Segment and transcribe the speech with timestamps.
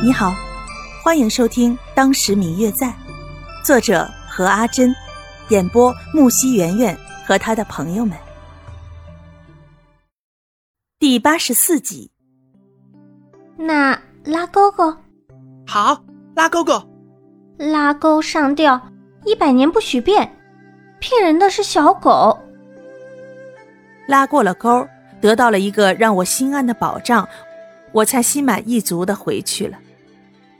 [0.00, 0.32] 你好，
[1.02, 2.86] 欢迎收听《当时明月在》，
[3.64, 4.94] 作者何阿珍，
[5.48, 8.16] 演播木西圆圆和他的朋友们。
[11.00, 12.08] 第八十四集。
[13.56, 14.96] 那拉勾勾，
[15.66, 16.00] 好，
[16.36, 16.80] 拉勾勾，
[17.58, 18.80] 拉钩上吊，
[19.24, 20.32] 一百年不许变，
[21.00, 22.38] 骗人的是小狗。
[24.06, 24.86] 拉过了钩，
[25.20, 27.28] 得到了一个让我心安的保障，
[27.90, 29.76] 我才心满意足的回去了。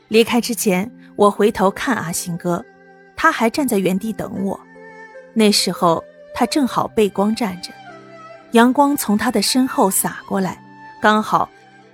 [0.08, 2.64] 离开之前，我回头看阿星哥，
[3.14, 4.58] 他还站在原地等我。
[5.34, 6.02] 那时候
[6.34, 7.70] 他正好背光站着，
[8.52, 10.60] 阳光从他的身后洒过来，
[11.00, 11.48] 刚好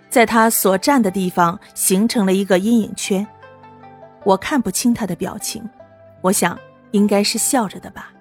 [0.09, 3.27] 在他所站的地方形成了一个阴影圈。
[4.23, 5.69] 我看不清他的表情，
[6.21, 6.59] 我想
[6.93, 8.13] 应该是笑着的吧。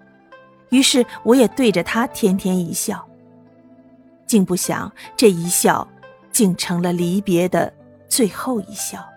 [0.70, 3.08] 于是我也对着他甜甜一笑。
[4.26, 5.88] 竟不想，这一笑，
[6.32, 7.72] 竟成了离别的
[8.10, 9.08] 最后一笑。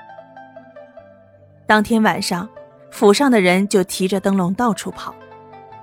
[1.67, 2.49] 当天晚上，
[2.91, 5.15] 府上的人就提着灯笼到处跑，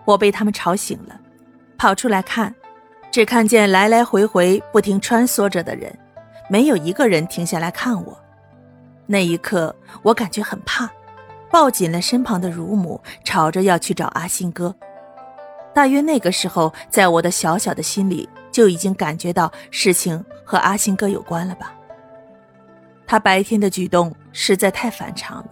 [0.05, 1.19] 我被他们吵醒了，
[1.77, 2.53] 跑出来看，
[3.11, 5.93] 只看见来来回回不停穿梭着的人，
[6.49, 8.17] 没有一个人停下来看我。
[9.05, 10.89] 那一刻，我感觉很怕，
[11.51, 14.73] 抱紧了身旁的乳母，吵着要去找阿星哥。
[15.73, 18.27] 大约那个时候，在我的小小的心里。
[18.53, 21.73] 就已经感觉到事情和阿星哥有关了吧？
[23.07, 25.49] 他白天的举动实在太反常了，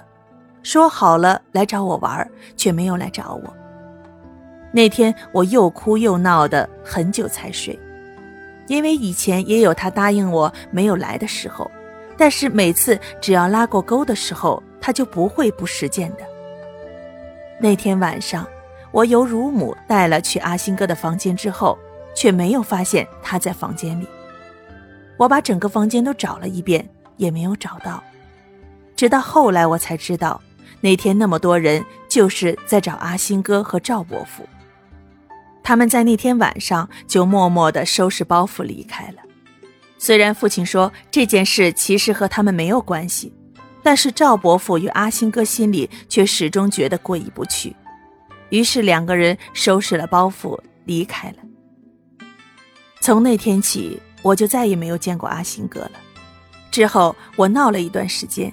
[0.63, 3.53] 说好了来找我玩，却没有来找我。
[4.71, 7.77] 那天我又哭又闹的很久才睡，
[8.67, 11.69] 因为以前也有他答应我没有来的时候，
[12.17, 16.25] 但是每次只要拉过钩的时候，他就不会不实践的。
[17.59, 18.47] 那天晚上，
[18.91, 21.77] 我由乳母带了去阿星哥的房间之后。
[22.13, 24.05] 却没有发现他在房间里。
[25.15, 28.03] 我把整个房间都找了一遍，也没有找到。
[28.97, 30.41] 直到后来我才知道，
[30.81, 34.47] 那天那么多人就是在找阿星哥和赵伯父。
[35.63, 39.17] 他们在那天晚上就默默地收拾包袱离开了。
[39.97, 43.31] 虽然父亲说这件事其实和他们没有关系，
[43.83, 47.75] 但是赵伯父与阿星哥心里却始终觉得过意不去。
[48.49, 51.37] 于是两个人收拾了包袱离开了。
[52.99, 55.91] 从那天起，我就再也没有见过阿星哥了。
[56.71, 58.51] 之后，我闹了一段时间，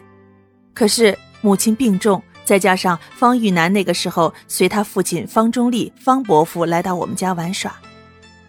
[0.74, 7.74] 可是母亲病重，再加上方玉楠那个时候随他父亲方中立、方伯父来到我们家玩耍，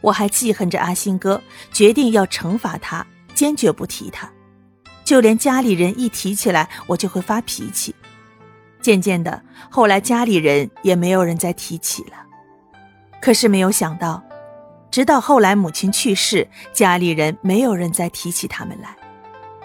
[0.02, 1.42] 我还记恨着阿星哥，
[1.72, 4.30] 决定要惩罚他，坚决不提他。
[5.04, 7.96] 就连家里人一提起来，我就会发脾气。
[8.82, 12.14] 渐渐的，后来家里人也没有人再提起了。
[13.22, 14.24] 可是没有想到。
[14.92, 18.90] 直到后来母亲去世，家里人没有人再提起他们来，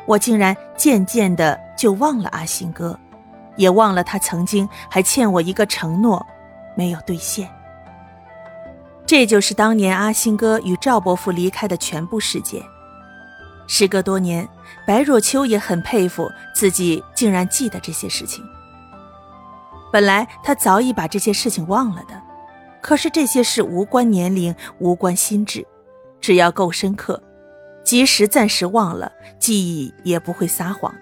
[0.07, 3.01] 我竟然渐渐的就忘了阿星哥，
[3.57, 6.25] 也忘了他曾经还欠我一个承诺，
[6.77, 7.51] 没有兑现。
[9.07, 12.63] 这就是当年阿星哥与赵伯父离开的全部事件。
[13.67, 14.49] 时隔多年，
[14.87, 18.45] 白若秋也很佩服自己竟然记得这些事情。
[19.93, 22.21] 本来他早已把这些事情忘了的。
[22.81, 25.67] 可是这些事无关年龄，无关心智，
[26.21, 27.23] 只要够深刻，
[27.83, 30.95] 即使暂时忘了，记忆也不会撒谎。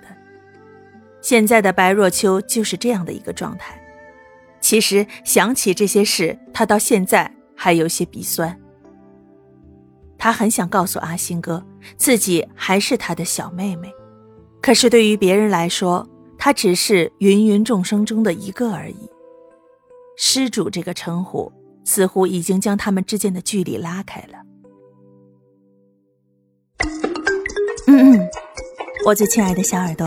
[1.22, 3.80] 现在的白若秋就是这样的一个状态。
[4.60, 8.60] 其实想起这些事，他到现在还有些鼻酸。
[10.18, 11.64] 他很想告诉阿星哥，
[11.96, 13.90] 自己还是他的小妹妹，
[14.60, 16.06] 可是对于别人来说，
[16.36, 19.08] 他只是芸芸众生中的一个而已。
[20.18, 21.50] 施主这个称呼。
[21.84, 24.38] 似乎已经将他们之间的距离拉开了。
[27.88, 28.28] 嗯嗯，
[29.04, 30.06] 我最亲爱的小耳朵，